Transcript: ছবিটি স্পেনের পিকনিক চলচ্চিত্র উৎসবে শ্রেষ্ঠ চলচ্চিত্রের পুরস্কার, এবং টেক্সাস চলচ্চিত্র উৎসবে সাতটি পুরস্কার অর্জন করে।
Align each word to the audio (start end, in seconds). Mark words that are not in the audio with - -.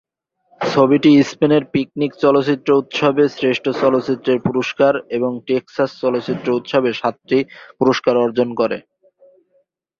ছবিটি 0.61 1.11
স্পেনের 1.23 1.63
পিকনিক 1.73 2.11
চলচ্চিত্র 2.23 2.69
উৎসবে 2.81 3.23
শ্রেষ্ঠ 3.35 3.65
চলচ্চিত্রের 3.81 4.39
পুরস্কার, 4.47 4.93
এবং 5.17 5.31
টেক্সাস 5.47 5.89
চলচ্চিত্র 6.01 6.47
উৎসবে 6.59 6.89
সাতটি 6.93 7.39
পুরস্কার 7.79 8.15
অর্জন 8.17 8.49
করে। 8.59 8.77